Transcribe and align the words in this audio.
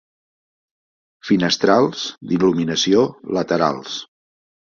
Finestrals, 1.29 2.07
d'il·luminació, 2.33 3.05
laterals. 3.39 4.01